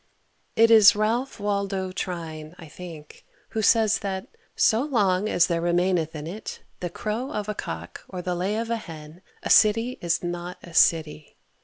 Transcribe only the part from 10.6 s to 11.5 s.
a city."